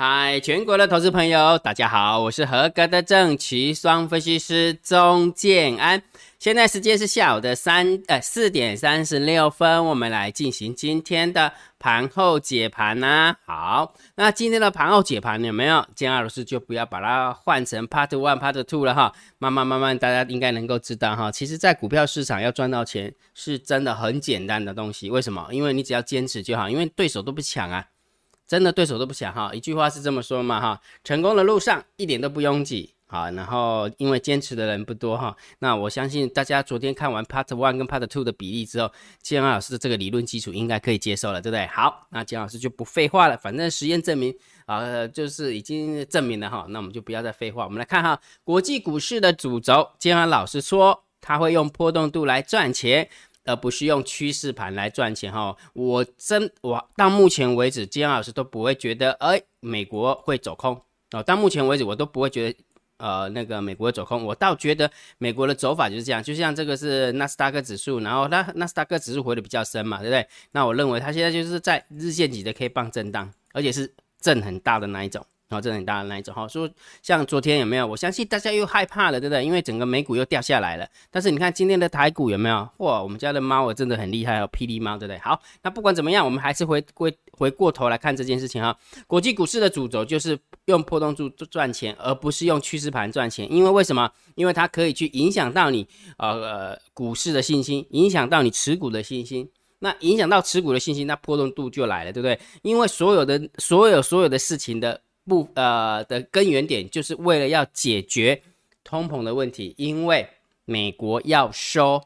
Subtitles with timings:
[0.00, 6.00] 嗨，全国的投资朋友，大家好，我是合格的正奇双分析师钟建安。
[6.38, 13.34] 现在时间是下午的三呃四点三十六分，我们来进行今天的盘后解盘呐。
[13.44, 15.84] 好，那今天的盘后解盘有没有？
[15.96, 19.12] 建安老师就不要把它换成 Part One、Part Two 了哈。
[19.38, 21.32] 慢慢慢慢，大家应该能够知道哈。
[21.32, 25.10] 其实，在股票市场要赚到钱，是真的很简单的东西。
[25.10, 25.48] 为什么？
[25.50, 27.84] 因为你只要坚持就好，因为对手都不抢啊。
[28.48, 38.90] 真的对手都不想哈，一句话是这么说嘛哈，成功的路上一点都不拥挤，啊，然后因为坚持的人不多哈，那我相信大家昨天看完 Part One 跟 Part Two 的比例之后，
[39.20, 41.66] 建安老师的这个理论基础应该可以接受了，对不对？
[41.66, 44.34] 好，那建老师就不废话了，反正实验证明
[44.64, 53.10] 啊，就是已经证明了哈，那我们就不要再废话，我们来看哈，国际股市的主轴，建安老师说他会用波动度来赚钱。
[53.48, 60.78] 而不是用趋势盘来赚钱哈，我真我到目前为止，金老师都不会觉得，哎，美国会走空
[61.12, 61.22] 哦。
[61.22, 62.58] 到目前为止，我都不会觉得，
[62.98, 64.22] 呃，那个美国会走空。
[64.22, 70.28] 我倒觉得美国的走法就是这样，就像这个是纳斯达克指数，然后那纳斯达克指数回的比较深嘛，对不对？
[70.52, 73.90] 那我认为它现在就是在日线级的 K 棒震荡，而且是
[74.20, 75.24] 震很大的那一种。
[75.48, 76.68] 然后这很大的那一种哈，说
[77.02, 77.86] 像昨天有没有？
[77.86, 79.42] 我相信大家又害怕了，对不对？
[79.42, 80.86] 因为整个美股又掉下来了。
[81.10, 82.68] 但是你看今天的台股有没有？
[82.76, 85.18] 哇，我们家的猫我真的很厉害哦，霹雳猫，对不对？
[85.20, 88.76] 好，那不管怎么样，我们还是回归回过头来看这件事情哈。
[89.06, 93.50] 国际股市的主轴就是用波动柱赚钱，而不是用趋势盘赚钱。
[93.50, 94.10] 因为为什么？
[94.34, 99.48] 因为它可以去影响到你呃股市的信心，影响到你持股的信心。
[99.78, 102.38] 那影响到持股的信心，那波动度就来了，对不对？
[102.60, 105.00] 因为所有的所有所有的事情的。
[105.28, 108.42] 不呃的根源点就是为了要解决
[108.82, 110.26] 通膨的问题，因为
[110.64, 112.02] 美国要收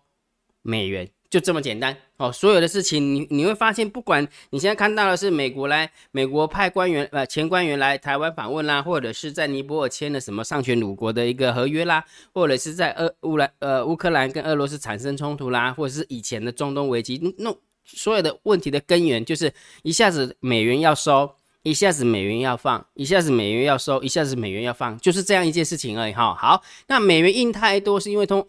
[0.62, 2.32] 美元，就这么简单哦。
[2.32, 21.36] 所有的事情你你会发现，不管你现在看到的是美国来，美国派官员呃前官员来台湾访问啦，或者是在尼泊尔签了什么上权鲁国的一个合约啦，或者是在俄乌兰呃乌克兰跟俄罗斯产生冲突啦，或者是以前的中东危机，那所有的问题的根源就是一下子美元要收。
[21.62, 26.34] 一下子美元要放，一下子美元要收，一下子美元要放，就是这样一件事情而已哈。
[26.34, 28.46] 好，那美元印太多是因为通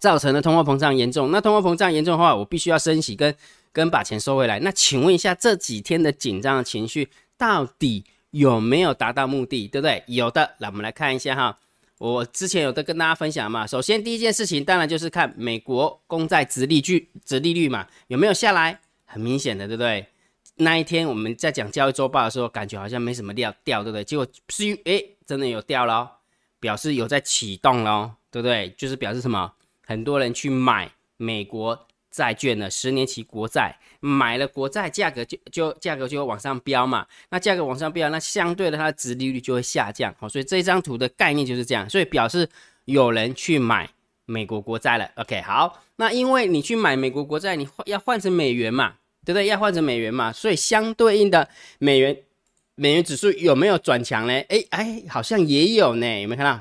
[0.00, 1.30] 造成的通货膨胀严重。
[1.30, 3.34] 那通货膨胀严重的话，我必须要升息跟
[3.72, 4.60] 跟把钱收回来。
[4.60, 7.08] 那请问一下，这几天的紧张的情绪
[7.38, 9.66] 到底有没有达到目的？
[9.68, 10.02] 对不对？
[10.06, 10.56] 有的。
[10.58, 11.58] 那，我们来看一下哈。
[11.98, 13.66] 我之前有的跟大家分享嘛。
[13.66, 18.78] 首先第一件事情，当然就是看美国公债殖利率、殖利率嘛，有没有下来？
[19.06, 20.06] 很明显的，对不对？
[20.56, 24.02] 那一天我们在讲交易周报的时候，感觉好像没什么掉掉，对不对？
[24.04, 26.10] 结果是哎，真的有掉了，
[26.58, 28.70] 表示有在启动了，对不对？
[28.70, 29.52] 就是表示什么？
[29.86, 37.06] 很多人去买美国债券的十年期国债，买了国债，价格就就价格就会往上飙嘛。
[37.28, 40.14] 那价格往上飙，那相对的它的值利率就会下降。
[40.18, 42.48] 好，所以这张图的概念就是这样，所以表示
[42.86, 43.90] 有人去买
[44.24, 45.10] 美国国债了。
[45.16, 48.94] OK，好，那因为你去买美国国债，你要换成美元嘛？
[49.26, 49.46] 对不对？
[49.46, 51.48] 要换成美元嘛，所以相对应的
[51.80, 52.16] 美元
[52.76, 54.32] 美元指数有没有转强呢？
[54.48, 56.52] 哎哎，好像也有呢，有没有看到？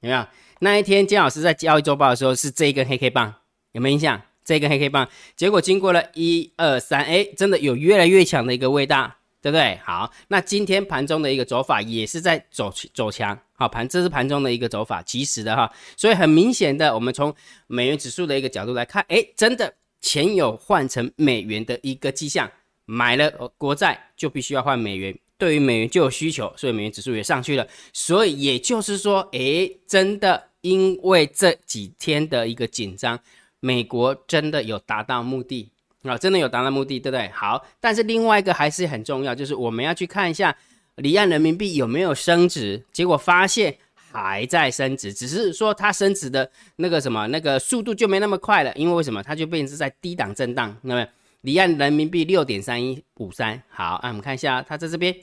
[0.00, 0.26] 有没有？
[0.60, 3.34] 那一天姜老师在交易周报的时候是这一根黑 K 棒，
[3.72, 4.20] 有没有印象？
[4.44, 9.78] 这一根黑 K 棒，结果经过了一二三，哎，真的有越来越强的一个味道，对不对？
[9.82, 17.34] 好，那今天盘中的一个走法也是在走走强，好盘，这是盘中的一个走法，及时的哈，所以很明显的，我们从
[17.68, 19.72] 美元指数的一个角度来看，哎，真的。
[20.02, 22.50] 钱有换成美元的一个迹象，
[22.84, 27.66] 买了国债就必须要换美元，对于美元就有需求，所以美元指数也上去了。
[27.92, 33.18] 所以也就是说，诶，真的因为这几天的一个紧张，
[33.60, 35.70] 美国真的有达到目的
[36.02, 37.28] 啊，真的有达到目的，对不对？
[37.28, 40.54] 好，但是另外一个还是很重要，就是我们要去看一下
[40.96, 43.78] 离岸人民币有没有升值，结果发现。
[44.12, 49.22] 还在升值，只是说它升值的那个什么那个速度就没那么快了，因为为什么？
[49.22, 50.76] 它就变成在低档震荡。
[50.82, 51.06] 那么
[51.40, 55.14] 离岸人民币六点三一五三，好，那我们看一下，它在这边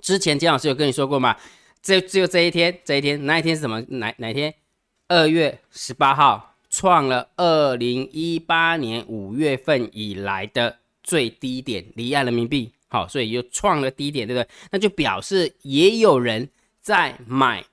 [0.00, 1.36] 之前姜老师有跟你说过吗？
[1.82, 3.80] 这只有这一天，这一天那一天是什么？
[3.88, 4.54] 哪哪天？
[5.08, 14.48] 二月十八号创了二零一八年五月份以来的最低点，离岸人民币好，所以又创了低点，对不对？
[14.70, 16.48] 那就表示也有人
[16.80, 17.64] 在买。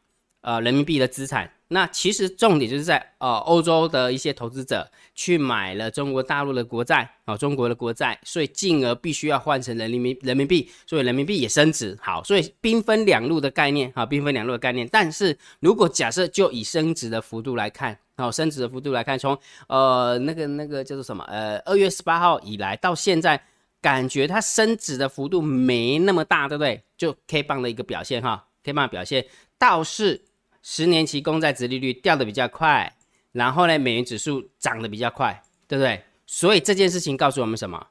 [0.43, 11.97] 呃，人民币的资产，那其实重点就是在呃欧洲的一些投资者去买了中国大陆的国债啊，中国的国债，所以进而必须要换成人民人民币，所以人民币也升值。
[12.01, 14.87] 好，所以兵分两路的概念啊，兵分两路的概念。
[14.91, 19.37] 但是如果假设就以升值的幅度来看，好，升值的幅度来看，从
[19.67, 23.41] 呃那个那个叫做什么呃二月十八号以来到现在。
[23.83, 26.81] 感觉它升值的幅度没那么大，对不对？
[26.95, 29.25] 就 K 棒的一个表现哈，K 棒的表现
[29.57, 30.23] 倒是
[30.63, 32.95] 十年期公债殖利率掉的比较快，
[33.33, 36.03] 然后呢，美元指数涨得比较快，对不对？
[36.25, 37.89] 所以这件事情告诉我们什么？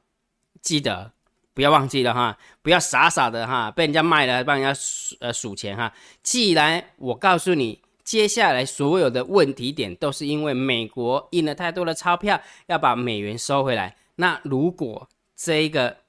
[0.61, 1.13] 记得
[1.53, 5.93] 不要忘记了哈，不要傻傻的哈，被人家卖了帮人家数呃数钱哈。
[6.21, 7.81] 既然我告诉你。
[8.03, 13.95] 接下来所有的问题点都是因为美国印了太多的钞票，要把美元收回来。
[14.15, 15.99] 那如果这一个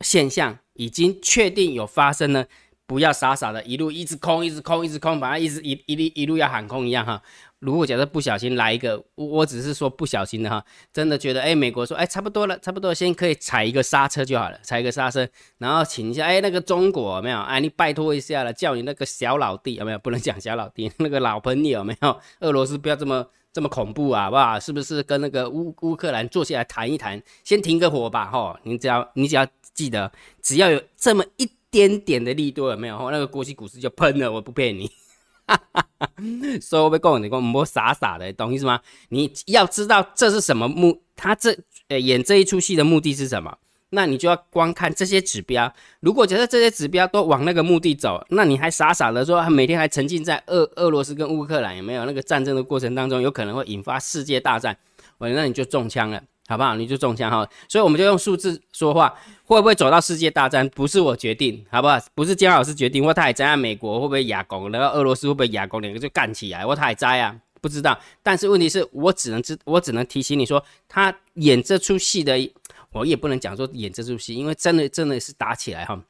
[0.00, 2.46] 现象已经确定有发生呢？
[2.88, 7.22] 不要傻傻的一路一直空，一直空，一直空，反正一直一一路一路要喊空一样哈。
[7.58, 19.98] 如果假设不小心来一个，我我只是说不小心的哈，真的觉得哎，美国说哎差不多了，差不多先可以踩一个刹车就好了，踩一个刹车，然后请一下哎那个中国没有哎你拜托一下了，叫你那个小老弟有没有？
[19.98, 22.18] 不能讲小老弟，那个老朋友有没有？
[22.40, 24.58] 俄罗斯不要这么这么恐怖啊，好不好？
[24.58, 28.58] 是不是跟那个乌乌克兰坐下来谈一谈，先停个火吧哈？
[28.62, 29.44] 你只要你只要
[29.74, 33.10] 记得，只要有这么一点点的力度有没有？
[33.10, 34.90] 那个国际股市就喷了，我不骗你。
[35.46, 36.10] 哈哈哈，
[36.60, 38.80] 所以我被告你讲，唔好傻傻的，懂意思吗？
[39.08, 41.56] 你要知道这是什么目，他这
[41.88, 43.56] 呃演这一出戏的目的是什么？
[43.90, 45.72] 那你就要光看这些指标。
[46.00, 54.76] 如果觉得这些指标都往那个目的走，那你还傻傻的说每天还沉浸在俄俄罗斯跟乌克兰有没有那个战争的过程当中，有可能会引发世界大战，
[55.16, 56.22] 我那你就中枪了。
[56.48, 56.74] 好不好？
[56.76, 59.14] 你就中枪哈，所以我们就用数字说话，
[59.44, 60.66] 会不会走到世界大战？
[60.70, 61.98] 不是我决定，好不好？
[62.14, 67.98] 不是姜老师决定，或他也在美国会不会亚攻，然后俄罗斯会不会亚攻，两个就干起来，或他也在啊，不知道。
[68.22, 72.50] 但是问题是我只能知，我只能提醒你说，他演这出戏的，
[72.92, 76.02] 我也不能讲说演这出戏，因为真的真的是打起来哈。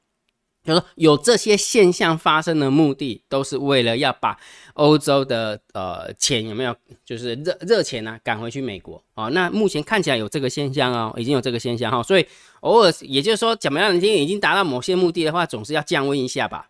[0.68, 4.38] 就说有这些现象发生的目的，都是为了要把
[4.74, 9.30] 欧洲的呃钱有没有，就是热热钱呢赶回去美国哦。
[9.30, 12.02] 那目前看起来有这个现象哦，已经有这个现象哈。
[12.02, 12.26] 所以
[12.60, 16.68] 偶尔也就是说，怎么样，已经已经达到某些目的的话，总是要降温一下吧，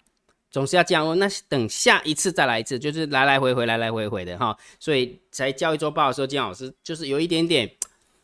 [0.51, 1.19] 总是要降温。
[1.19, 4.57] 那等下一次再来一次，就是来来回回来来回回的哈。
[4.79, 7.69] 所以在教育周报的时候，金老师就是有一点点。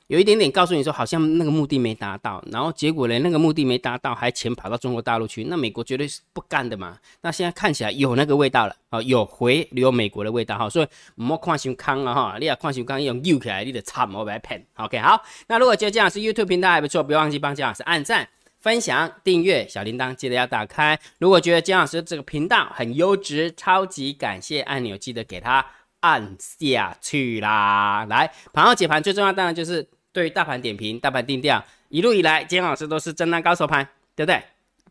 [0.08, 6.98] 有一点点告诉你说，好像那个目的没达到，然后结果呢，那个目的没达到，还钱跑到中国大陆去，那美国绝对是不干的嘛。
[7.22, 10.68] 那现在看起来有那个味道了，啊，有回流美国的味道哈。
[10.68, 10.86] 所以
[11.22, 14.62] 唔好看伤康了哈，你要看伤康用扭起来，你得惨我白骗。
[14.74, 18.28] OK，好，那如果觉得姜老师 YouTube 频道还不错，不要忘记帮姜老师按赞、
[18.60, 21.00] 分享、订阅小铃铛，记得要打开。
[21.18, 25.64] 如果觉得姜老师这个频道很优质，超级感谢按钮记得给他
[26.00, 28.06] 按下去啦。
[28.10, 29.88] 来，盘后解盘最重要当然就是。
[30.14, 34.40] 对于大盘点评、大盘定调，一路以来，金老师都是震荡高手盘，对不对？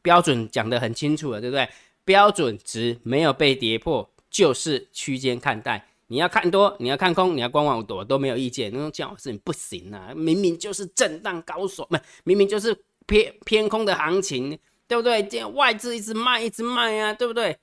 [0.02, 1.68] 标准讲得很清楚了，对不对？
[2.04, 5.88] 标准值没有被跌破，就是区间看待。
[6.08, 8.70] 你要看多，你要看空，你要观望多都没有意见。
[8.74, 12.78] 那种姜老师你不行啊，明明就是震荡高手，不，明明就是
[13.08, 14.60] 偏偏空的行情，
[14.90, 15.24] 对不对？
[15.24, 17.58] 这外资一直卖，一直卖啊，对不对？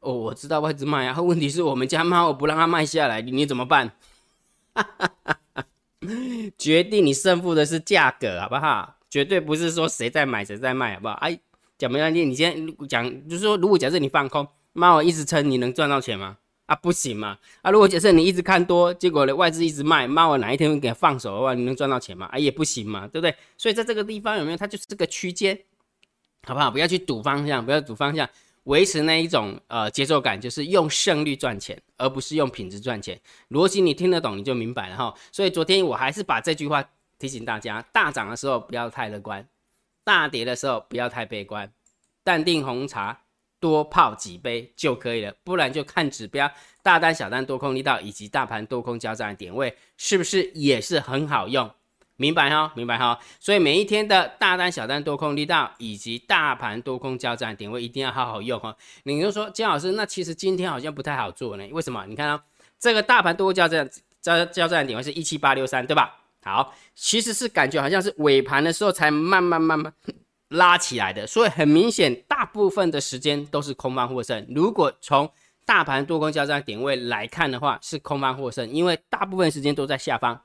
[0.00, 3.92] 哦，我知道外资卖啊，问题是我们家猫我不让它卖下来，你怎么办？
[4.74, 5.38] 哈哈哈。
[6.58, 8.96] 决定你胜负的是价格，好不好？
[9.08, 11.14] 绝对不是说谁在买谁在卖，好不好？
[11.14, 11.38] 哎，
[11.78, 12.24] 讲没问题。
[12.24, 16.36] 你先讲就是说，如果假设你放空，那我一直撑，你能赚到钱吗？
[16.66, 17.38] 啊，不行嘛。
[17.62, 22.26] 啊，如果假设你一直看多，结果呢外资一直卖，那我哪一天会给放手的话，你能赚到钱吗？
[22.26, 23.34] 啊，也不行嘛，对不对？
[23.56, 24.56] 所以在这个地方有没有？
[24.56, 25.58] 它就是这个区间，
[26.46, 26.70] 好不好？
[26.70, 28.28] 不要去赌方向，不要赌方向。
[28.66, 33.20] 维持那一种呃节奏感，就是用胜率赚钱，而不是用品质赚钱。
[33.50, 35.14] 逻辑你听得懂，你就明白了哈。
[35.32, 36.84] 所以昨天我还是把这句话
[37.18, 39.46] 提醒大家：大涨的时候不要太乐观，
[40.04, 41.72] 大跌的时候不要太悲观，
[42.24, 43.22] 淡定红茶
[43.60, 45.32] 多泡几杯就可以了。
[45.44, 46.50] 不然就看指标，
[46.82, 51.70] 大单、小单、多空力道以及大盘多空交战的点位，是不是也是很好用？
[52.16, 58.74] 明白哈，明白哈，所以每一天的大单、小单、多空力道以及大盘多空交战点位一定要好好用哈。
[59.04, 61.68] 你就说金老师，那其实今天好像不太好做呢？
[61.72, 62.04] 为什么？
[62.06, 62.42] 你看啊，
[62.78, 63.88] 这个大盘多空交战
[64.22, 66.16] 交交战点位是一七八六三，对吧？
[66.42, 69.92] 好，其实是感觉好像是尾盘的时候才慢慢慢慢
[70.50, 74.46] 拉起来的，所以很明显，大部分的时间都是空方获胜。
[74.54, 75.30] 如果从
[75.64, 80.40] 大盘多空交战点位来看的话，是空方获胜，因为大部分时间都在下方。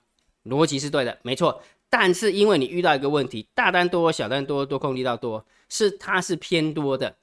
[0.46, 1.62] 逻辑是对的，没错。
[1.90, 7.18] 但是因为你遇到一个问题，大单多，小单多，多空力道多，是它是偏多的，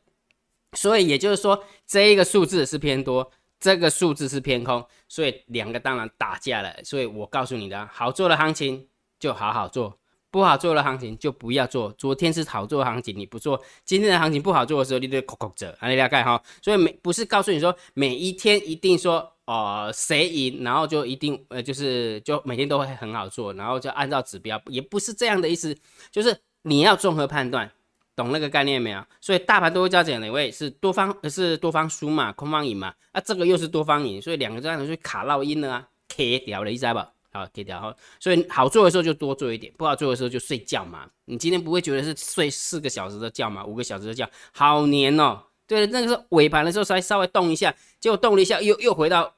[0.74, 6.74] 所以也就是说，这一个数字是偏多，这个数字是偏空，所以两个当然打架了。
[6.84, 8.86] 所以我告诉你的，好做的行情
[9.18, 9.98] 就好好做。
[10.30, 11.90] 不好做的行情就不要做。
[11.92, 16.42] 昨天是好做的行情，你不做，今天的行情不好做的时候，你就扣扣着，你大概哈。
[16.60, 25.74] 所以每不是告诉你说每一天一定说哦谁赢，然后就一定呃就是就每天都会很好做，然后就按照指标，也不是这样的意思。
[26.10, 27.70] 就是你要综合判断，
[28.14, 29.02] 懂那个概念没有？
[29.22, 32.92] 所以大盘多焦点哪位是多方是多方输嘛，空方赢嘛？
[33.12, 37.10] 啊，这个又是多方赢，所以两个这样就卡烙音了啊，K 掉了，一知吧？
[37.32, 37.96] 好，K 掉哈。
[38.20, 41.08] 所以好做的时候就多做一点，不好做的时候就睡觉嘛。
[41.24, 43.64] 你今天不会觉得是睡四个小时的觉嘛？
[43.64, 45.40] 五个小时的觉，好黏哦。
[45.66, 49.34] 对那个时候尾盘的时候稍微稍微动一下，结果动了一下，又又回到。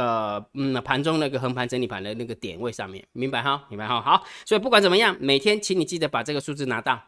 [0.00, 3.66] 呃，嗯，盘中那个横盘整理盘的那个点位上面，明白哈？
[3.68, 4.00] 明白哈？
[4.00, 6.98] 好，所以不管怎么样，每天请你记得把这个数字拿到，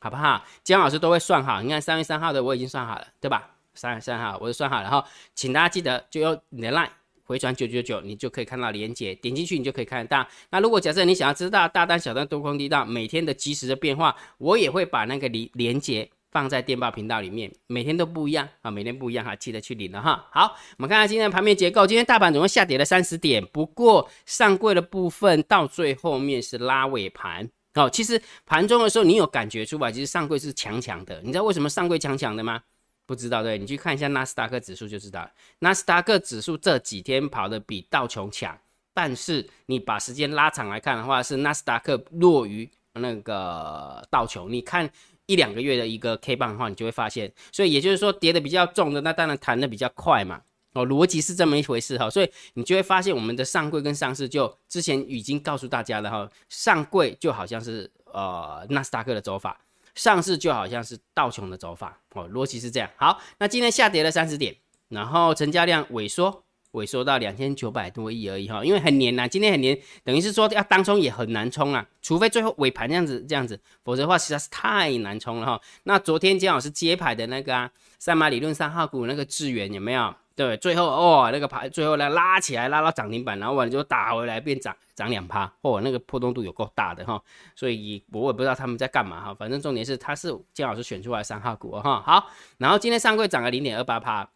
[0.00, 0.44] 好不好？
[0.62, 1.62] 姜老师都会算好。
[1.62, 3.48] 你看三月三号的我已经算好了，对吧？
[3.72, 5.02] 三月三号我就算好了哈，
[5.34, 6.90] 请大家记得就用你的 line
[7.24, 10.28] 回传九九九，你就可以看到连接，点进去你就可以看得到。
[10.50, 16.10] 那如果假设你想要知道大单、小单、多空低档每天的及时的变化，我也会把那个连连接。
[16.32, 20.26] 放在电报频道里面，每天都不一样啊，每天不一样哈，记得去领了哈。
[20.32, 21.86] 好，我们看看今天的盘面结构。
[21.86, 27.46] 今天大盘总共下跌了三十点，不过上柜的部分到最后面是拉尾盘。
[27.74, 31.20] 哦，其实盘中的时候你有感觉出来，其实上柜是强强的。
[31.20, 32.62] 你知道为什么上柜强强的吗？
[33.04, 33.58] 不知道对？
[33.58, 35.30] 你去看一下纳斯达克指数就知道了。
[35.58, 38.58] 纳斯达克指数这几天跑的比道琼强，
[38.94, 44.50] 但是你把时间拉长来看的话，是纳斯达克弱于那个道琼。
[44.50, 44.90] 你看。
[45.32, 50.42] 一两个月的一个 K 棒的话，你就会发现，所以也就是说跌的比较重的，那当然弹的比较快嘛。
[50.74, 59.60] 哦，逻辑是这么一回事哈，所以你就会发现我们的上柜跟上市就之前已经告诉大家了哈，上柜就好像是呃纳斯达克的走法，
[59.94, 61.98] 上市就好像是道琼的走法。
[62.14, 62.88] 哦，逻辑是这样。
[62.96, 64.56] 好，那今天下跌了三十点，
[64.88, 66.42] 然后成交量萎缩。
[66.72, 75.60] 萎缩到两千九百多亿而已哈，因为很黏呐，今天很黏，等于是说要当冲也很难冲啊，除非最后尾盘这样子这样子，否则的话实在是太难冲了哈。
[75.84, 80.14] 那昨天姜老师接牌的那个啊，三马理论三号股那个智源有没有？
[80.34, 87.22] 对，最后哦那个牌最后呢拉起来拉到涨停板，然后完了就打回来变涨涨两趴，哦那个波动度有够大的哈，
[87.54, 92.02] 所以我也不知道他们在干嘛哈，反正重点是他是姜老师选出来三号股哈。
[92.06, 94.26] 好，然后今天上柜涨了零点二八趴。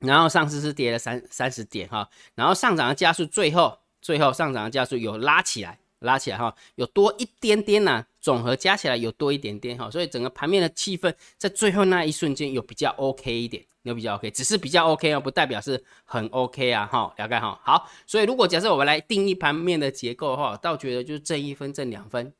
[0.00, 17.58] 然后上次是跌了三三十点哈，然后上涨的加速，最后最后上涨的加速有拉起来，拉起来哈，有多一点点呐，总和加起来有多一点点哈，所以整个盘面的气氛在最后那一瞬间有比较 OK 一点，有比较 OK，只是比较 OK 哦，不代表是很 OK 啊哈，了解哈。
[17.64, 22.30] 好，所以如果假设我们来定义盘面的结构的话，倒觉得就是正一分正两分，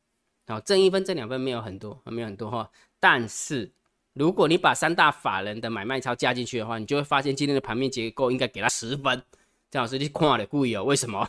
[0.46, 2.70] 好，正一分正两分没有很多，没有很多哈，
[3.00, 3.72] 但是。
[4.18, 9.22] 如果你把三大法人的买卖超加进去的话，你就会发现今天的盘面结构应该给他十分。
[9.70, 10.84] 张老师，你看了故意哦？
[10.84, 11.28] 为什么？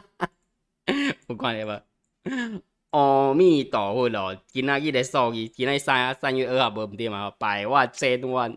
[1.26, 1.80] 不管你吧。
[2.90, 7.30] 阿弥陀佛咯，今仔日的数字，今仔三三月二号无唔对嘛？
[7.38, 8.54] 百万、千万、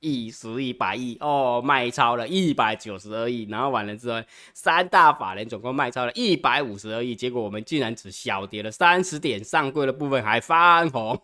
[0.00, 11.22] 亿、十亿、百亿哦，卖超了一百九十二亿，然后完了之后，三大法人总共卖超了一百五十二亿，结果我们竟然只小跌了三十点，上柜的部分还翻红。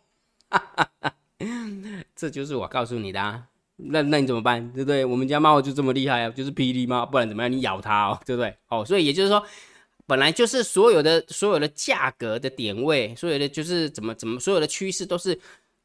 [2.16, 3.44] 这就是我告诉你的，啊。
[3.78, 5.04] 那那你怎么办，对不对？
[5.04, 7.52] 我们家猫就这么厉害啊，就是霹雳猫，不然怎么样？
[7.52, 8.56] 你咬它哦，对不对？
[8.68, 9.44] 哦，所以也就是说，
[10.06, 15.38] 本来就是所有的所有的价格的点位，所有的就是怎么怎么，所有的趋势都是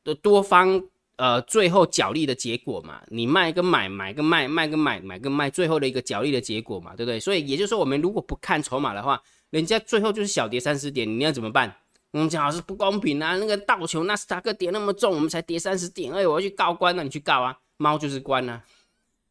[0.06, 0.82] 的多方
[1.18, 3.02] 呃最后角力的结果嘛。
[3.10, 7.20] 你卖跟买，买跟卖，卖跟买，买跟卖，最后的一个角力的结果嘛，对不对？
[7.20, 11.76] 所以也就是说，我们如果不看筹码的话，人家最后就是小跌三十点，你要怎么办？
[12.12, 13.38] 我们讲老师不公平啊！
[13.38, 17.58] 那个道球纳斯达克跌那么重，我们才跌三十点，哎，我要去告官了，你去告啊！
[17.78, 18.62] 猫就是官啊！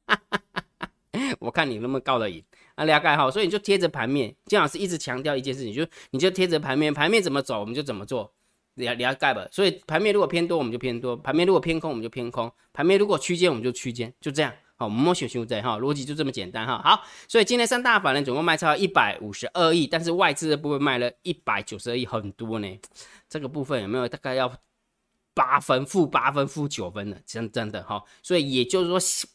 [1.38, 2.42] 我看你能不能告得赢
[2.76, 2.84] 啊？
[2.84, 8.32] 了解好，所以你就贴着盘面，姜老师一直强调一件事情，就你就贴着盘面，盘面怎么走我们就怎么做，
[8.76, 9.46] 了了解吧？
[9.52, 14.50] 所以盘面如果偏多我们就偏多，盘面如果偏空我们就偏空，盘面如果区间我们就区间，就这样。
[14.80, 16.80] 好，摸小熊在哈，逻辑就这么简单哈。
[16.82, 22.80] 好，所以今天三大法人总共卖超一百五十二亿，但是外资的部分卖了一百九十二亿，很多呢。
[23.28, 24.50] 这个部分有没有大概要
[25.34, 27.20] 八分、负八分、负九分的？
[27.26, 28.02] 真真的哈。
[28.22, 29.28] 所以也就是说，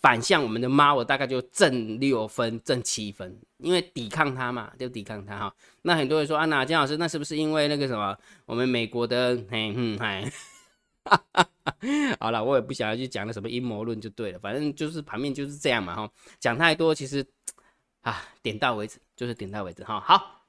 [0.00, 5.54] 反向我们的猫，我大概就挣六分、挣七分，因为抵抗它嘛，就抵抗它哈。
[5.82, 10.30] 那很多人说，啊，那姜老师，那是不是因为那个什么，我们美国的，嘿，嗯，嗨。
[11.04, 11.24] 哈
[12.18, 16.10] 好了，我也不想要去讲那什么阴谋论就对了，反正就是盘面就是这样嘛哈。
[16.40, 17.24] 讲太多其实
[18.02, 20.00] 啊，点到为止就是点到为止哈。
[20.00, 20.46] 好，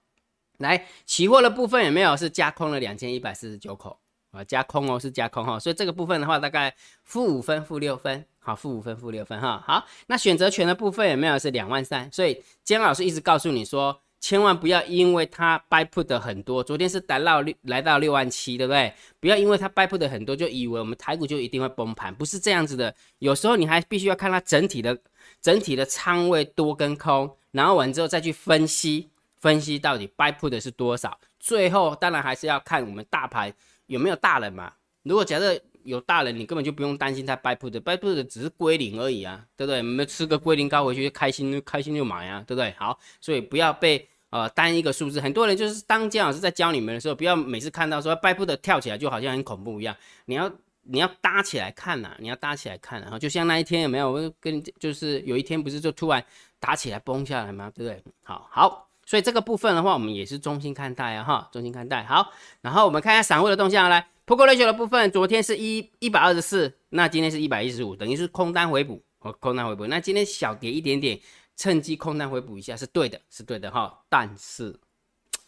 [0.59, 3.99] 来期货的部分有没有是加空了两千一百四十九口
[4.31, 4.43] 啊？
[4.43, 5.59] 加空哦，是加空哈。
[5.59, 9.61] 所以这个部分的话，大概负五分、负六分，好，负五分、负六分哈。
[9.65, 12.09] 好，那选择权的部分有没有是两万三？
[12.11, 14.01] 所以姜老师一直告诉你说。
[14.25, 18.91] 千万不要因为它 buy put 的很多，昨天是达到六来到六万七，对不对？
[19.19, 22.91] 不要因为它 buy put 的很多，就以为我们台股就一定会崩盘，不是这样子的。
[23.19, 24.97] 有时候你还必须要看它整体的
[25.43, 31.15] 整体的仓位多跟空，然后完之后再去分析分析到底 buy put 的是多少。
[31.39, 33.53] 最后当然还是要看我们大盘
[33.85, 34.73] 有没有大人嘛。
[35.03, 39.77] 如果假设有大人，你根本就不用担心它 buy put，buy put 只是归零而已啊，对不对？
[39.77, 42.73] 我们吃个归零高回去，开心开心就买啊，对不对？
[42.79, 50.51] 好，所以不要被呃单一个数字，很多人就是当姜老师在教你们的时候，不要每次看到说 buy put 跳起来就好像很恐怖一样，你要。
[50.87, 54.31] 你要搭起来看呐，你要搭起来看，然后就像那一天有没有？
[54.39, 56.23] 跟就是有一天不是就突然
[56.59, 57.71] 打起来崩下来吗？
[57.73, 58.03] 对不对？
[58.21, 62.03] 好好，所以这个部分的话，我们也是中心看待啊，哈，中心看待。
[62.03, 69.87] 好，然后我们看一下散户的动向来，Put Ratio 的部分，昨天是一一百二十四，那今天是一百一十五，等于是空单回补，哦，空单回补。
[69.87, 71.19] 那今天小跌一点点，
[71.55, 74.03] 趁机空单回补一下是对的，是对的哈。
[74.09, 74.79] 但是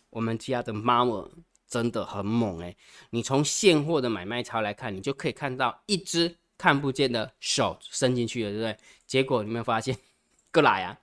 [0.09, 1.27] 我们家的妈妈。
[1.69, 2.73] 真的很猛哎！
[3.09, 8.77] 你从现货的买卖超来看，你就可以看到一只看不见的手伸进去了，对不对？
[9.05, 9.97] 结果你没有发现？
[10.53, 10.97] 过来啊！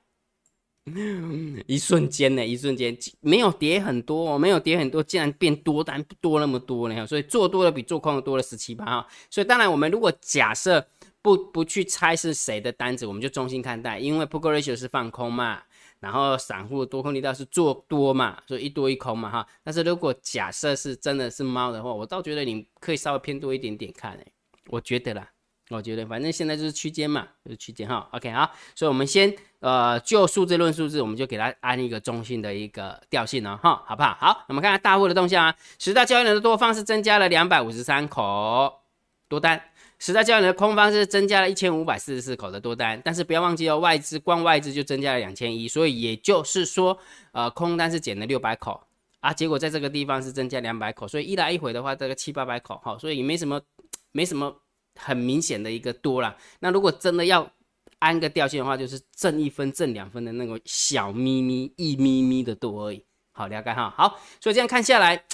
[1.67, 7.07] 一瞬间呢，一瞬间没有跌很多，没有跌很多，竟然变多单多那么多呢！
[7.07, 9.07] 所以做多了比做空的多了十七八啊！
[9.29, 10.89] 所以当然，我们如果假设
[11.25, 15.63] 不不去猜是谁的单子，我们就中心看待，因为 Put Ratio 是放空嘛。
[16.01, 19.47] 然后散户多空力道是做多嘛，所以一多一空嘛哈。
[19.63, 24.33] 但是如果假设是真的是猫的话，我倒觉得你可以稍微偏多一点点看诶，
[24.67, 25.27] 我觉得啦，
[25.71, 28.07] 我觉得反正现在就是区间嘛，就是区间哈。
[28.13, 34.15] OK 好，所以我们先呃就数字论数字，我们就给它安一个中性的一个调性了哈，好不好？
[34.21, 38.83] 好，我们看看大户的动向啊，十大交易人的多方是增加了两百五十三口
[39.27, 39.71] 多单。
[39.99, 46.99] 十大交易的空方是增加了一千五百四十四口的多单，但是不要忘记哦，外资光外资就增加了两千一，所以也就是说，
[47.33, 48.81] 呃，空单是减了六百口
[49.21, 53.61] 啊，结果在这个地方是增加两百口，所以一来一回的话，这个七八百口哈，所以也没什么，
[54.13, 54.55] 没什么
[55.01, 56.37] 很明显的一个多啦。
[56.61, 57.51] 那如果真的要
[58.01, 63.03] 安个调性的话，就是挣一分、挣两分的那个小咪咪、一咪咪的多而已。
[63.33, 63.95] 好，了解哈。
[63.97, 65.25] 好，所以这样看下来。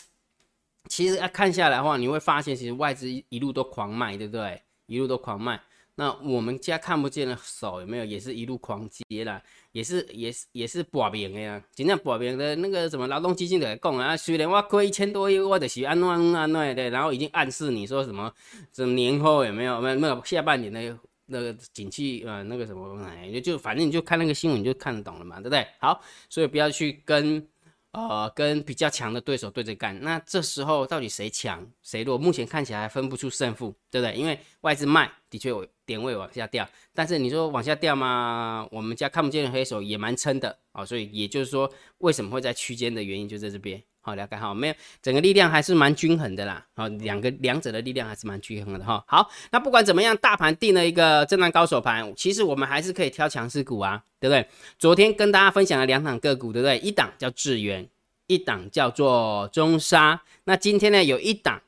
[0.91, 4.61] 其实要看下来的话，你会发现，其实外资一路都狂卖，对不对？
[4.87, 5.59] 一路都狂卖。
[5.95, 11.63] 那我们家看不见的手有没有，也是一路狂接啦，也是也是也是搏命的呀。
[11.73, 18.33] 今天搏命的那个什么劳动基金在讲啊，虽然我亏一千多亿，我就是安安安安的，然后已经暗示你说什么，
[18.73, 25.65] 这年后有没有没有没有下半年的那个景气呃那个什么哎，就反正你就看那个新闻你就看得懂了嘛，对不对？
[25.79, 27.47] 好，所以不要去跟。
[27.93, 32.17] 呃，跟比较强的对手对着干，那这时候到底谁强谁弱？
[32.17, 34.15] 目前看起来分不出胜负，对不对？
[34.15, 38.67] 因为外资卖的确有点位往下掉，但是你说往下掉吗？
[38.73, 43.81] 我们家看不见的黑手也蛮撑的啊，所以也就是说，为什么会在区间的原因就在这边。
[44.03, 46.67] 好，了解好，没有整个力量还是蛮均衡的啦。
[46.75, 49.05] 好，两个两者的力量还是蛮均衡的哈。
[49.07, 54.49] 好，那不管怎么样，大盘定了一个震荡高手盘，其实我们还是可以挑强势股啊，对不对？
[54.79, 56.79] 昨天跟大家分享了两档个股，对不对？
[56.79, 57.87] 一档叫智源，
[58.27, 60.23] 一档叫做中沙。
[60.45, 61.61] 那今天呢，有一档。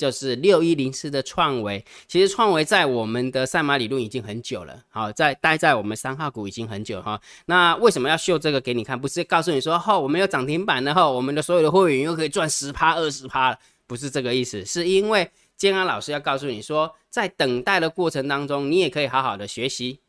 [0.00, 7.20] 就是六一零四的创维，其实创维在我们的赛马理论已经很久了，好，在待在我们三号股已经很久哈。
[7.44, 8.98] 那为什么要秀这个给你看？
[8.98, 20.00] 不是告诉你说，吼，我们有涨停板的后，我们的所有的会员又可以赚十趴、二十趴了，不是这个意思，是因为建安老师要告诉你说，在等待的过程当中，你也可以好好的学习，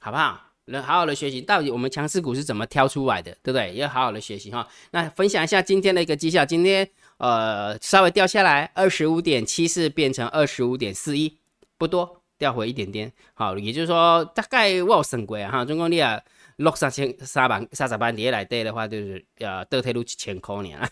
[0.00, 0.48] 好不好？
[0.66, 3.74] 能好好的学习，到底我们强势股是怎么挑出来的，对不对？
[3.74, 4.66] 要好好的学习哈。
[4.90, 6.90] 那分享一下今天的一个绩效，今天。
[7.20, 11.36] 呃，稍微掉下来，二十五点七四变成二十五点四一，
[11.76, 13.12] 不多，掉回一点点。
[13.34, 16.18] 好，也就是说，大概我算过啊，哈，总共你啊
[16.56, 20.88] 六三千三万三十万跌来跌的话，就是呃倒退路一千块呢，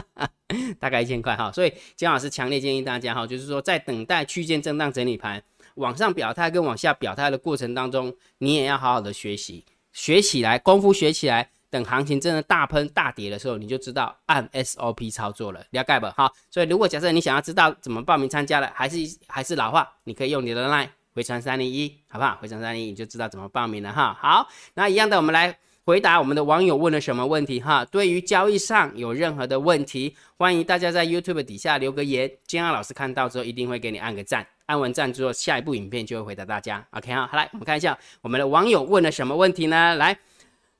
[0.78, 1.50] 大概一千块哈。
[1.50, 5.42] 所以姜老师强烈建议大家哈，就是说在等待区间震荡整理盘
[5.76, 11.52] 往上表态跟往下表态的过程当中，你也要好好的学习，学起来，功夫学起来。
[11.74, 16.06] 等行情真的大喷大跌的时候，你就知道按 SOP 操作了，了解不？
[16.10, 22.38] 好，所以如果假设你想要知道怎么报名参加了，还是还是老话，你可以用你的 LINE 回传三零一，好不好？
[22.40, 24.16] 回传三零一你就知道怎么报名了哈。
[24.20, 27.84] 好，那一样的，我们来回答我们的网友问了什么问题哈。
[27.86, 36.86] 对于交易上有任何的问题，欢迎大家在 YouTube 底下留个言，金安老师看到之后一定会给你按个赞，按完赞之后，下一部影片就会回答大家。
[36.92, 39.96] OK 哈，好来，我们看一下我们的网友问了什么问题呢？
[39.96, 40.16] 来。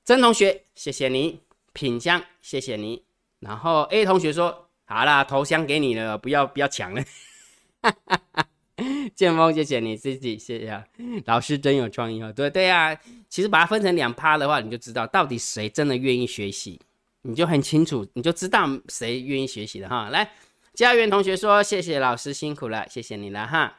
[0.05, 1.41] 曾同学，谢谢你。
[1.73, 3.05] 品香，谢谢你。
[3.41, 7.03] 然后 A 同学说：“好啦，头香给你了，不要不要抢了。”
[9.17, 10.85] 剑锋，谢谢你自己，谢谢。
[11.25, 12.31] 老师真有创意哦。
[12.31, 12.95] 对对啊，
[13.31, 16.79] 其实把它分成两趴的话，你就知道到底谁真的愿意学习，
[17.23, 20.11] 你就很清楚，你就知道谁愿意学习的哈。
[20.11, 20.33] 来，
[20.75, 23.79] 家园同学说：“谢谢老师辛苦了，谢谢你了哈。”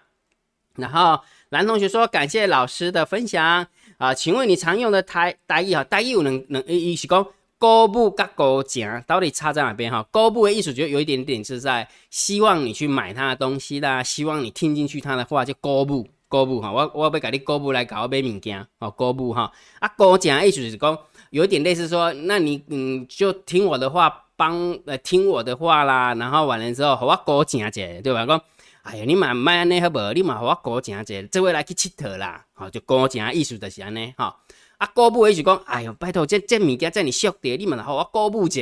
[0.76, 7.26] 然后蓝同学说：“感谢老师的分享。”啊，请问你常用的台台语哈，台语能能意是讲
[7.58, 10.06] 勾布跟勾夹到底差在哪边哈？
[10.12, 16.72] 勾布的意思就有一点点是在希望你去买他的东西啦，希望你听进去他的话，就勾布勾布哈。
[16.72, 19.52] 我我要给你勾布来搞买物件哦，勾布哈。
[19.80, 20.98] 啊，勾夹意思就是讲
[21.30, 28.26] 有一点类似说，那你嗯就听我的话，帮呃听我的话啦，然后完了之后我勾夹者，对吧？
[28.26, 28.42] 讲
[28.84, 30.14] 哎呀，你嘛买安尼好无？
[30.14, 34.36] 你嘛我勾夹者，这位来去佚佗啦，好就勾夹意思就是安尼哈。
[34.78, 38.62] 啊，鼓舞伊就讲，哎哟，拜托，这这物件在你俗的，你嘛和我鼓舞一下，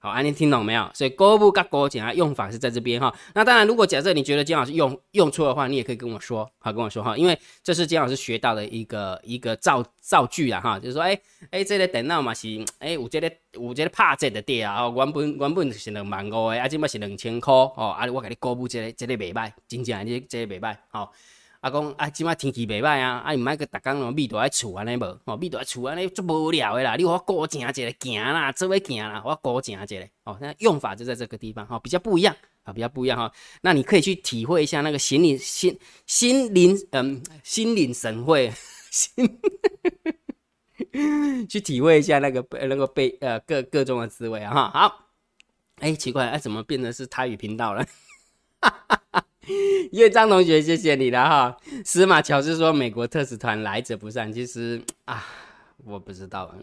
[0.00, 0.88] 好，安尼听懂没有？
[0.94, 3.12] 所以鼓舞跟鼓讲啊，用法是在这边哈。
[3.34, 11.18] 那当然，如果假设你觉得姜老师用用错的话，你也可以跟我说，好，跟我说哈，因为这是姜老师学到的一个一个造造句啦哈，就是说，哎
[11.50, 12.46] 哎，这个电脑嘛是，
[12.78, 21.12] 哎，有这个有这个拍折的啊，原本原本是两万五的，啊，即摆是两千块，哦，啊，我给你鼓舞这个这个袂歹，真正这这个袂歹，好。
[21.60, 26.94] 啊，讲啊，即摆天气袂歹啊，啊，毋爱去逐工咯，咪住喺厝安尼无，吼，咪住喺厝安尼足无聊诶啦。
[26.94, 33.32] 你我过正一个行啦，做位行啦，我过正一个，哦，那用法就在这个地方，吼，比较不一样，啊，比较不一样哈。
[33.62, 38.52] 那你可以去体会一下那个心灵心心灵嗯心领神会，
[38.92, 39.40] 心
[41.48, 44.70] 去体会一下那个那个被呃各各种的滋味啊哈。
[44.70, 45.06] 好，
[45.80, 47.84] 哎，奇怪，哎，怎么变成是台语频道了？
[49.92, 51.56] 叶张同学，谢谢你了哈。
[51.84, 55.24] 司马乔是说美国特使团来者不善，其实啊，
[55.84, 56.54] 我不知道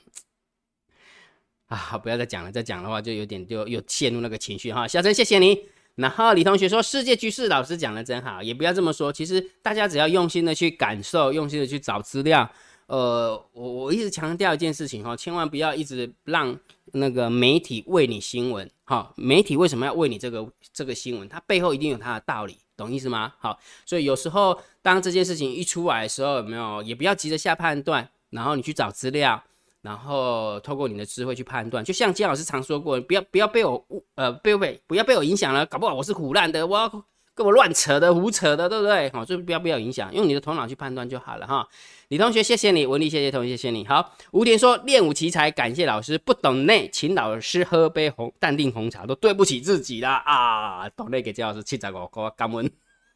[1.67, 4.87] 啊，不要再讲了，再讲的话就有点就又陷入那个情绪哈。
[4.87, 5.63] 小陈，谢谢你。
[5.95, 9.11] 然后李同学说世界局势，老师讲的真好，也不要这么说。
[9.11, 12.49] 其实大家只要用心的去感受，用心的去找资料。
[12.87, 16.59] 呃，我我一直强调一件事情哈，千万不要一直让
[16.93, 19.11] 那个媒体喂你新闻哈。
[19.15, 21.27] 媒体为什么要喂你这个这个新闻？
[21.27, 22.57] 它背后一定有它的道理。
[22.77, 23.33] 懂意思吗？
[23.39, 29.41] 好，所以有时候当这件事情一出来的时候，有没有也不要急着下判断，然后你去找资料，
[29.81, 31.83] 然后透过你的智慧去判断。
[31.83, 37.05] 就像金老师常说过，不要不要被我误呃被被不要被我影响了，搞不好我是胡乱的，我
[37.35, 39.11] 跟我乱扯的胡扯的，对不对？
[39.11, 41.67] 好，就不要不要影响，用你的头脑去判断就好了哈。
[42.07, 43.85] 李同学，谢谢你，文丽，谢谢同学，谢谢你。
[43.85, 50.89] 好，吴田说练武奇才，感谢老师，不懂内，请老师喝杯红淡定红茶，都对不起自己啦啊！
[50.95, 52.71] 懂内给姜老师七十五块，感恩。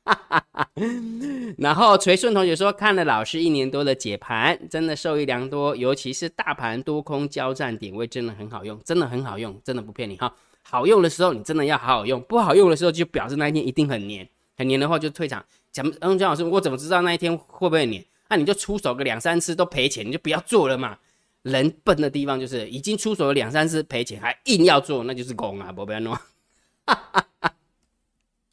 [1.58, 10.34] 然后垂顺同学说，看了老师一年多的解盘，真的受益良多，尤其是大盘多空交战点位，真的很好用，真的很好用，真的不骗你哈。
[10.70, 15.44] 好用的时候，你真的要好好用；不好用的时候，就表示那一天一定很黏，很黏的话就退场。
[15.72, 18.06] 讲，嗯，姜老师，我怎么知道那一天会不会黏？
[18.30, 20.98] 那你就出手个两三次都赔钱，你就不要做了嘛。
[21.42, 26.16] 人笨的地方就是已经出手了两三次赔钱，还硬要做，那就是拱啊，不要弄。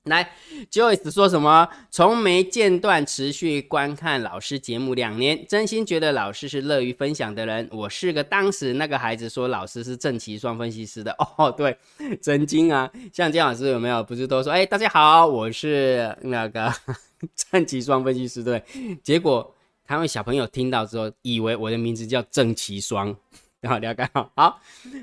[0.07, 0.31] 来
[0.71, 1.69] ，Joyce 说什么？
[1.91, 7.69] 从没间断持续观看老师节目两年，真心觉得老师是乐于分享的人。
[7.73, 11.77] 我是个当时那个孩子说老师是正奇双分析师的 哦，对，
[12.23, 12.91] 真经啊。
[13.13, 14.03] 像姜老师有没有？
[14.05, 16.73] 不是都说哎，大家好，我是那个
[17.35, 18.63] 正奇双分析师对？
[19.03, 19.53] 结果。
[19.89, 23.17] 他们小朋友听到之后，以为我的名字叫郑奇双，
[23.63, 24.31] 好了解好。
[24.37, 24.61] 好，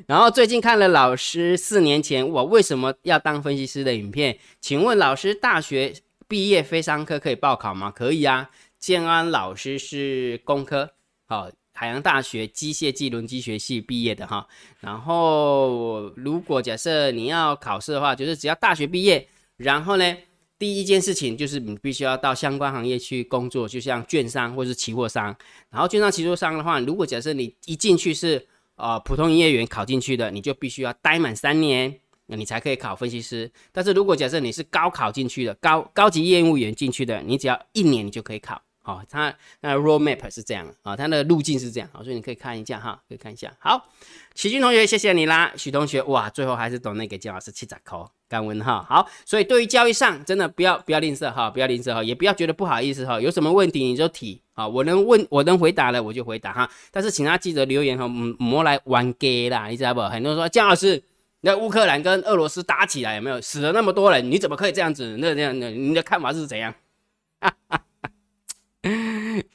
[0.07, 5.93] 然后最近看了老师四年前我为什么要当分析师的影片，请问老师大学
[6.27, 7.91] 毕业非商科可以报考吗？
[7.91, 10.91] 可以啊，建安老师是工科，
[11.27, 14.47] 好，海洋大学机械技轮机学系毕业的哈。
[14.79, 20.17] 然后如果假设你要考试的话，就是只要大学毕业，然后呢？
[20.63, 25.35] 第一件事情就是你必须要到相关行业去工作，就像券商或是期货商。
[25.69, 28.47] 然后券商、期货商的话，如果假设你一进去是
[28.77, 31.93] 呃普通营业员考进去的，你就必须要待满三年，
[32.27, 33.51] 那你才可以考分析师。
[33.73, 38.61] 但是如果假设你是高考进去的，高高级业务员进去的，你只要一年你就可以考。
[38.85, 43.53] 好，它那 roadmap 是这样啊，它的路径是这样，好，所以你可以看一下哈，可以看一下。
[43.59, 43.89] 好，
[44.33, 48.83] 齐军同学，谢谢你啦，许同学，哇，最后还是懂那个姜老师七十扣，感问哈。
[48.89, 60.01] 好，所以对于交易上，真的不要不要吝啬哈，不要吝啬哈，也不要觉得不好意思哈，有什么问题你就提啊，我能问我能回答了我就回答哈，但是请他记得留言哈，嗯莫来玩 gay 啦，你知道不？
[60.01, 61.03] 很多人说姜老师，
[61.41, 64.31] 那乌克兰跟俄罗斯打起来有没有死了那么多人？
[64.31, 65.15] 你怎么可以这样子？
[65.19, 66.73] 那这样的你的看法是怎样？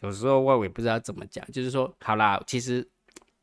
[0.01, 2.87] 有时候我也不知道怎么讲，就是说，好啦，其实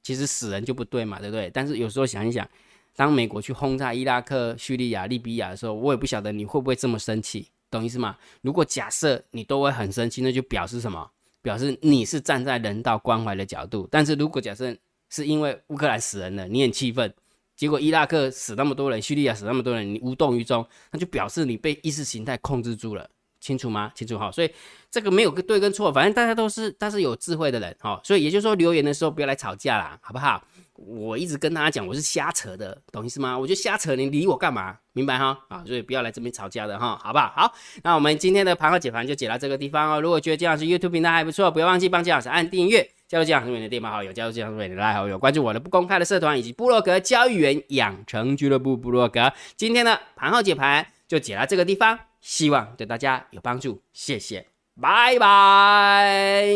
[0.02, 1.50] 其实死人就不对嘛，对不对？
[1.54, 2.48] 但是有时候想一想，
[2.96, 8.16] 当美国去轰炸伊拉克、叙利亚、利比亚的时候，我也不晓得你会不会这么生气，懂意思吗？
[8.42, 11.12] 如果假设你都会很生气，那就表示什么？
[11.42, 13.88] 表示你是站在人道关怀的角度。
[13.92, 14.76] 但是如果假设
[15.10, 17.14] 是因为乌克兰死人了，你很气愤，
[17.56, 23.10] 结果伊拉克死那么多人，叙利亚死那么多人，你无动于衷，那就表示你被意识形态控制住了。
[23.42, 23.92] 清楚吗？
[23.94, 24.50] 清楚哈，所以
[24.90, 30.44] 这个没有个对跟错，反正大家都是，但是有智慧的人哈，所以也就是说留言的时候不要来吵架啦，好不好？
[30.76, 33.38] 我一直跟大家讲，我是瞎扯的，懂意思吗？
[33.38, 34.78] 我就瞎扯，你理我干嘛？
[34.92, 35.38] 明白哈？
[35.48, 37.34] 啊，所以不要来这边吵架的哈，好不好？
[37.36, 40.02] 好，那我们今天的盘后解盘就解到这个地方哦。
[40.02, 49.32] 如果觉得姜老师 YouTube 频道还不错，不要忘记帮姜老师按订阅，加入姜老师的电话好友，加入姜老师的拉好友，关注我的不公开的社团以及部落格交易员养成俱乐部部落格。
[49.56, 54.46] 今天的盘后解盘就解到这个地方，希望对大家有帮助，谢谢，
[54.82, 56.56] 拜拜。